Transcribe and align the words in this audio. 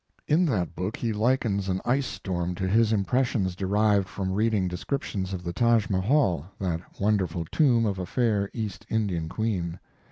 In 0.27 0.47
that 0.47 0.73
book 0.73 0.97
he 0.97 1.13
likens 1.13 1.69
an 1.69 1.79
ice 1.85 2.07
storm 2.07 2.55
to 2.55 2.67
his 2.67 2.91
impressions 2.91 3.55
derived 3.55 4.07
from 4.07 4.31
reading 4.33 4.67
descriptions 4.67 5.31
of 5.31 5.43
the 5.43 5.53
Taj 5.53 5.89
Mahal, 5.91 6.47
that 6.57 6.81
wonderful 6.99 7.45
tomb 7.51 7.85
of 7.85 7.99
a 7.99 8.07
fair 8.07 8.49
East 8.51 8.83
Indian 8.89 9.29
queen. 9.29 9.77